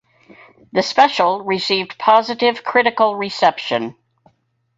The 0.73 0.81
special 0.81 1.43
received 1.43 1.99
positive 1.99 2.63
critical 2.63 3.15
reception. 3.15 3.95